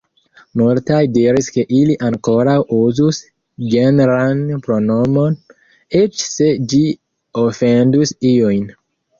Multaj 0.59 1.01
diris 1.17 1.49
ke 1.57 1.65
ili 1.79 1.97
ankoraŭ 2.07 2.55
uzus 2.79 3.19
genran 3.75 4.41
pronomon, 4.69 5.39
eĉ 6.03 6.27
se 6.31 6.49
ĝi 6.73 6.83
ofendus 7.45 8.17
iujn. 8.33 8.67